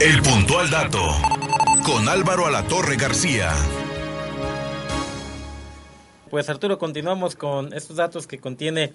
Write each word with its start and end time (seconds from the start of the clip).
El 0.00 0.22
puntual 0.22 0.70
dato 0.70 1.00
con 1.84 2.08
Álvaro 2.08 2.46
Alatorre 2.46 2.94
García. 2.94 3.52
Pues 6.30 6.48
Arturo, 6.48 6.78
continuamos 6.78 7.34
con 7.34 7.72
estos 7.72 7.96
datos 7.96 8.28
que 8.28 8.38
contiene 8.38 8.92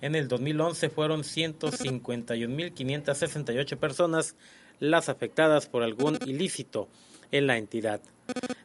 En 0.01 0.15
el 0.15 0.29
2011 0.29 0.91
fueron 0.91 1.23
151.568 1.23 3.77
personas 3.77 4.37
las 4.81 5.09
afectadas 5.09 5.67
por 5.67 5.83
algún 5.83 6.19
ilícito 6.25 6.89
en 7.33 7.47
la 7.47 7.57
entidad. 7.57 8.03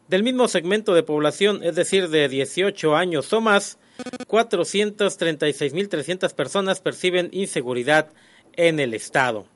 Del 0.08 0.24
mismo 0.24 0.48
segmento 0.48 0.94
de 0.94 1.04
población, 1.04 1.62
es 1.64 1.76
decir, 1.76 2.08
de 2.10 2.30
18 2.30 2.96
años 2.96 3.34
o 3.34 3.42
más, 3.42 3.80
436.300 4.28 6.34
personas 6.34 6.82
perciben 6.82 7.30
inseguridad 7.32 8.10
en 8.54 8.80
el 8.80 8.94
Estado. 8.94 9.48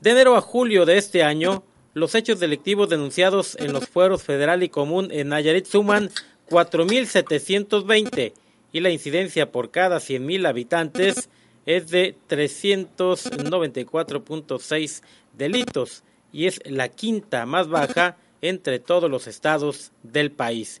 De 0.00 0.10
enero 0.10 0.36
a 0.36 0.40
julio 0.40 0.86
de 0.86 0.98
este 0.98 1.22
año, 1.22 1.62
los 1.94 2.14
hechos 2.14 2.38
delictivos 2.40 2.88
denunciados 2.88 3.56
en 3.58 3.72
los 3.72 3.88
fueros 3.88 4.22
federal 4.22 4.62
y 4.62 4.68
común 4.68 5.08
en 5.10 5.28
Nayarit 5.28 5.66
suman 5.66 6.10
4.720 6.48 8.32
y 8.72 8.80
la 8.80 8.90
incidencia 8.90 9.50
por 9.50 9.70
cada 9.70 9.96
100.000 9.98 10.48
habitantes 10.48 11.28
es 11.66 11.90
de 11.90 12.14
394.6 12.28 15.02
delitos 15.36 16.04
y 16.32 16.46
es 16.46 16.60
la 16.64 16.88
quinta 16.88 17.44
más 17.46 17.68
baja 17.68 18.16
entre 18.42 18.78
todos 18.78 19.10
los 19.10 19.26
estados 19.26 19.92
del 20.02 20.30
país. 20.30 20.80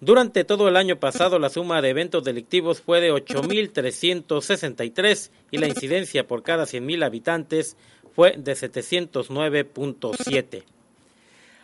Durante 0.00 0.44
todo 0.44 0.68
el 0.68 0.76
año 0.76 0.98
pasado 0.98 1.38
la 1.38 1.48
suma 1.48 1.80
de 1.80 1.90
eventos 1.90 2.24
delictivos 2.24 2.80
fue 2.80 3.00
de 3.00 3.12
8.363 3.12 5.30
y 5.52 5.58
la 5.58 5.68
incidencia 5.68 6.26
por 6.26 6.42
cada 6.42 6.64
100.000 6.64 7.04
habitantes 7.04 7.76
fue 8.14 8.34
de 8.36 8.54
709.7. 8.54 10.64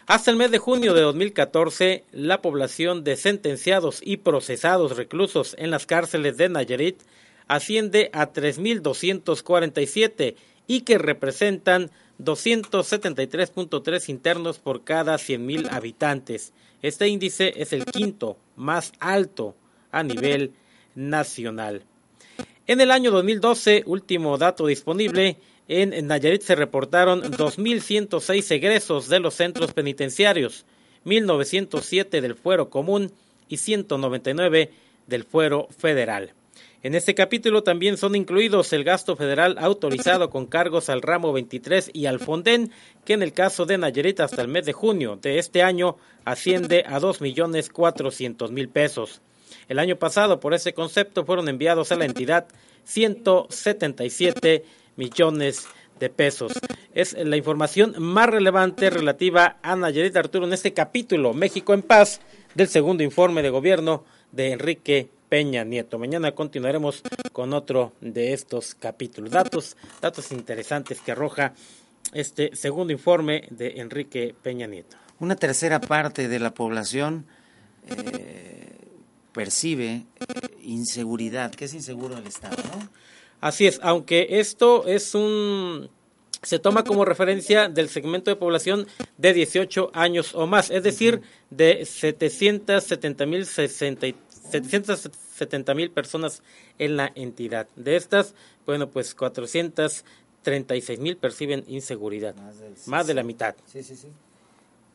Hasta 0.07 0.31
el 0.31 0.37
mes 0.37 0.51
de 0.51 0.59
junio 0.59 0.95
de 0.95 1.03
2014, 1.03 2.05
la 2.13 2.41
población 2.41 3.05
de 3.05 3.17
sentenciados 3.17 4.01
y 4.03 4.17
procesados 4.19 4.97
reclusos 4.97 5.55
en 5.59 5.71
las 5.71 5.85
cárceles 5.85 6.39
de 6.39 6.49
Nayarit 6.49 7.03
asciende 7.47 8.09
a 8.13 8.33
3.247 8.33 10.37
y 10.67 10.81
que 10.83 10.97
representan 10.97 11.91
273.3 12.19 14.09
internos 14.09 14.59
por 14.59 14.85
cada 14.85 15.15
100.000 15.17 15.71
habitantes. 15.71 16.53
Este 16.83 17.09
índice 17.09 17.55
es 17.57 17.73
el 17.73 17.85
quinto 17.85 18.37
más 18.57 18.93
alto 19.01 19.55
a 19.91 20.03
nivel 20.03 20.53
nacional. 20.95 21.83
En 22.67 22.81
el 22.81 22.91
año 22.91 23.11
2012, 23.11 23.85
último 23.87 24.37
dato 24.37 24.67
disponible, 24.67 25.39
en 25.69 26.07
Nayarit 26.07 26.43
se 26.43 26.55
reportaron 26.55 27.23
2.106 27.23 28.51
egresos 28.53 29.09
de 29.09 29.21
los 29.21 29.35
centros 29.35 29.73
penitenciarios, 29.73 30.67
1.907 31.05 32.21
del 32.21 32.35
fuero 32.35 32.69
común 32.69 33.13
y 33.49 33.59
199 33.59 34.71
del 35.07 35.25
fuero 35.25 35.69
federal. 35.77 36.33
En 36.85 36.95
este 36.95 37.17
capítulo 37.17 37.65
también 37.65 37.97
son 37.97 38.15
incluidos 38.15 38.73
el 38.73 38.85
gasto 38.85 39.17
federal 39.17 39.57
autorizado 39.59 40.31
con 40.31 40.47
cargos 40.47 40.89
al 40.89 41.03
ramo 41.03 41.33
23 41.33 41.91
y 41.93 42.07
al 42.07 42.21
Fonden, 42.21 42.71
que 43.05 43.15
en 43.15 43.23
el 43.25 43.33
caso 43.33 43.67
de 43.67 43.79
Nayarit 43.79 44.21
hasta 44.21 44.43
el 44.43 44.49
mes 44.49 44.65
de 44.65 44.73
junio 44.73 45.19
de 45.21 45.41
este 45.41 45.65
año 45.65 45.97
asciende 46.25 46.85
a 46.87 47.01
2.400.000 47.01 48.71
pesos. 48.71 49.23
El 49.69 49.81
año 49.81 49.97
pasado, 49.97 50.39
por 50.39 50.55
ese 50.55 50.73
concepto, 50.73 51.25
fueron 51.25 51.49
enviados 51.49 51.91
a 51.91 51.97
la 51.97 52.05
entidad 52.05 52.47
177 52.85 54.65
millones 54.95 55.67
de 55.99 56.11
pesos. 56.11 56.53
Es 56.95 57.15
la 57.15 57.37
información 57.37 57.97
más 57.99 58.29
relevante 58.29 58.89
relativa 58.89 59.59
a 59.63 59.75
Nayarit 59.75 60.17
Arturo 60.17 60.47
en 60.47 60.53
este 60.53 60.75
capítulo 60.75 61.35
México 61.35 61.75
en 61.75 61.83
paz 61.83 62.21
del 62.55 62.69
segundo 62.69 63.03
informe 63.03 63.43
de 63.43 63.51
gobierno 63.51 64.05
de 64.31 64.53
Enrique 64.53 65.11
Peña 65.29 65.65
Nieto. 65.65 65.99
Mañana 65.99 66.33
continuaremos 66.33 67.03
con 67.33 67.53
otro 67.53 67.93
de 68.01 68.33
estos 68.33 68.75
capítulos. 68.75 69.31
Datos, 69.31 69.77
datos 70.01 70.33
interesantes 70.33 71.01
que 71.01 71.13
arroja 71.13 71.55
este 72.13 72.55
segundo 72.57 72.93
informe 72.93 73.47
de 73.51 73.81
Enrique 73.81 74.35
Peña 74.43 74.67
Nieto. 74.67 74.97
Una 75.21 75.37
tercera 75.37 75.81
parte 75.81 76.29
de 76.29 76.39
la 76.39 76.55
población 76.55 77.27
eh, 77.87 78.77
percibe 79.33 80.07
inseguridad, 80.63 81.55
que 81.55 81.67
es 81.67 81.75
inseguro 81.75 82.17
el 82.17 82.27
Estado, 82.27 82.57
¿no? 82.75 82.89
Así 83.41 83.67
es, 83.67 83.79
aunque 83.83 84.41
esto 84.41 84.87
es 84.87 85.15
un 85.15 85.89
se 86.43 86.59
toma 86.59 86.85
como 86.85 87.05
referencia 87.05 87.69
del 87.69 87.89
segmento 87.89 88.31
de 88.31 88.37
población 88.37 88.87
de 89.17 89.33
18 89.33 89.91
años 89.93 90.35
o 90.35 90.47
más, 90.47 90.71
es 90.71 90.83
decir, 90.83 91.21
de 91.51 91.85
770 91.85 93.27
mil 93.27 93.45
770 94.51 95.75
mil 95.75 95.91
personas 95.91 96.43
en 96.79 96.97
la 96.97 97.13
entidad. 97.15 97.69
De 97.77 97.97
estas, 97.97 98.35
bueno, 98.67 98.89
pues 98.89 99.15
436 99.15 100.99
mil 101.01 101.17
perciben 101.17 101.65
inseguridad, 101.69 102.35
más, 102.87 103.07
de 103.07 103.15
la 103.15 103.23
mitad. 103.23 103.55
Sí, 103.67 103.83
sí, 103.83 103.97
sí. 103.97 104.09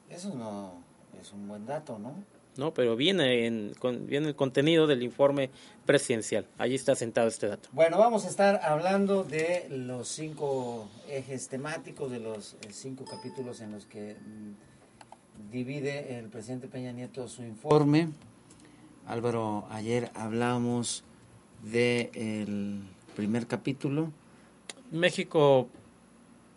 Eso 0.09 0.33
no 0.35 0.83
es 1.21 1.31
un 1.31 1.47
buen 1.47 1.65
dato, 1.65 1.97
¿no? 1.97 2.15
No, 2.55 2.71
pero 2.73 2.95
viene, 2.95 3.47
en, 3.47 3.73
viene 4.01 4.27
el 4.27 4.35
contenido 4.35 4.85
del 4.85 5.01
informe 5.01 5.49
presidencial. 5.85 6.45
Allí 6.59 6.75
está 6.75 6.93
sentado 6.93 7.27
este 7.27 7.47
dato. 7.47 7.69
Bueno, 7.71 7.97
vamos 7.97 8.25
a 8.25 8.29
estar 8.29 8.61
hablando 8.63 9.23
de 9.23 9.65
los 9.69 10.07
cinco 10.07 10.87
ejes 11.09 11.47
temáticos, 11.47 12.11
de 12.11 12.19
los 12.19 12.53
eh, 12.53 12.67
cinco 12.71 13.05
capítulos 13.05 13.59
en 13.61 13.71
los 13.71 13.85
que 13.85 14.15
mm, 14.15 15.51
divide 15.51 16.19
el 16.19 16.29
presidente 16.29 16.67
Peña 16.67 16.91
Nieto 16.91 17.27
su 17.27 17.41
informe. 17.41 18.09
Álvaro, 19.07 19.65
ayer 19.69 20.11
hablamos 20.15 21.03
del 21.63 22.83
primer 23.15 23.47
capítulo. 23.47 24.11
México 24.91 25.67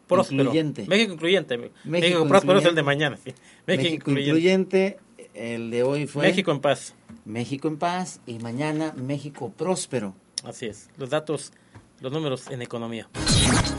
próspero. 0.07 0.43
Incluyente. 0.43 0.87
México 0.87 1.15
incluyente. 1.15 1.71
México, 1.85 2.27
próspero 2.29 2.59
es 2.59 2.65
el 2.65 2.75
de 2.75 2.83
mañana. 2.83 3.19
México, 3.67 4.11
incluyente. 4.11 4.99
El 5.35 5.71
de 5.71 5.83
hoy 5.83 6.07
fue 6.07 6.29
México 6.29 6.51
en 6.51 6.61
paz. 6.61 6.95
México 7.25 7.69
en 7.69 7.77
paz 7.77 8.21
y 8.27 8.39
mañana 8.39 8.95
México 8.97 9.53
próspero. 9.55 10.15
Así 10.45 10.67
es. 10.67 10.89
Los 10.97 11.11
datos, 11.11 11.53
los 12.01 12.13
números 12.13 12.49
en 12.51 12.63
economía. 12.63 13.09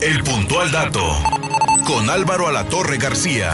El 0.00 0.22
puntual 0.22 0.70
dato 0.70 1.02
con 1.86 2.10
Álvaro 2.10 2.46
Alatorre 2.46 2.98
García. 2.98 3.52